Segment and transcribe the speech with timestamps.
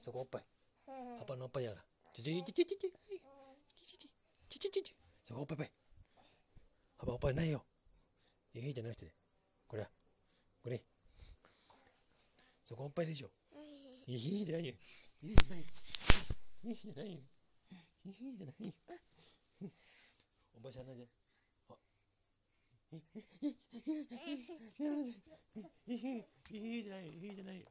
[0.00, 0.44] そこおっぱい。
[1.18, 1.84] パパのおっぱいやら。
[2.12, 2.90] ちちちちちち。
[4.48, 4.96] ちちちち。
[5.24, 5.72] そこおっぱい。
[6.98, 7.64] パパおっぱいないよ。
[8.54, 9.12] いいじゃない人で。
[9.66, 9.88] これ。
[10.62, 10.84] これ。
[12.64, 13.30] そこおっぱいでしょ。
[14.06, 14.74] いいじゃないよ。
[15.22, 15.66] いいじゃないよ。
[16.64, 17.20] いいじゃないよ。
[18.04, 18.48] いいじゃ。
[20.54, 21.06] おばさんなんじゃ。
[22.92, 22.98] い
[26.78, 27.12] いじゃないよ。
[27.12, 27.66] いいじゃないよ。